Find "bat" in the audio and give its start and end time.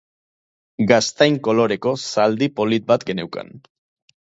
2.91-3.11